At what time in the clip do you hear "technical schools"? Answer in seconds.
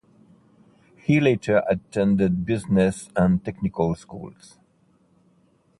3.45-4.57